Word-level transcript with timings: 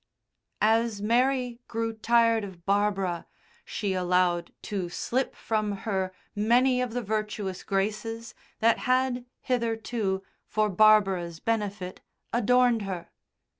As 0.63 0.99
Mary 0.99 1.59
grew 1.67 1.93
tired 1.93 2.43
of 2.43 2.65
Barbara 2.65 3.27
she 3.63 3.93
allowed 3.93 4.51
to 4.63 4.89
slip 4.89 5.35
from 5.35 5.73
her 5.85 6.11
many 6.35 6.81
of 6.81 6.93
the 6.93 7.03
virtuous 7.03 7.61
graces 7.63 8.33
that 8.61 8.79
had 8.89 9.25
hitherto, 9.41 10.23
for 10.47 10.69
Barbara's 10.69 11.39
benefit, 11.39 12.01
adorned 12.33 12.81
her. 12.81 13.11